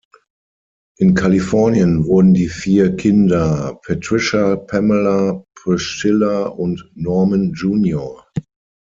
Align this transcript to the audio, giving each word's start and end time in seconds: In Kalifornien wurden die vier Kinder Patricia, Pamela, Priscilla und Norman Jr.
In 0.97 1.13
Kalifornien 1.13 2.07
wurden 2.07 2.33
die 2.33 2.47
vier 2.49 2.95
Kinder 2.95 3.79
Patricia, 3.85 4.55
Pamela, 4.55 5.45
Priscilla 5.55 6.47
und 6.47 6.89
Norman 6.95 7.53
Jr. 7.53 8.25